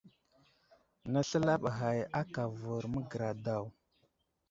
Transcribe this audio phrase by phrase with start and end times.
[1.11, 3.65] Nəsləlaɓ ghay aka avər magəra daw.